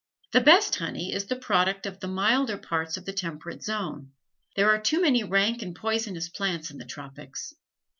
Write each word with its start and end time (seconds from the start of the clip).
The 0.31 0.41
best 0.41 0.77
honey 0.77 1.13
is 1.13 1.27
the 1.27 1.35
product 1.35 1.85
of 1.85 1.99
the 1.99 2.07
milder 2.07 2.57
parts 2.57 2.97
of 2.97 3.05
the 3.05 3.13
temperate 3.13 3.61
zone. 3.61 4.13
There 4.55 4.71
are 4.71 4.79
too 4.81 4.99
many 4.99 5.23
rank 5.23 5.61
and 5.61 5.75
poisonous 5.75 6.27
plants 6.27 6.71
in 6.71 6.79
the 6.79 6.85
tropics. 6.85 7.53